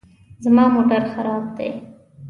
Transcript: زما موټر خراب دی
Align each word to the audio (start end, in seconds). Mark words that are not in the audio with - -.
زما 0.43 0.63
موټر 0.75 1.01
خراب 1.13 1.43
دی 1.57 1.69